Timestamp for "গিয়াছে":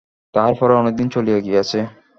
1.39-1.79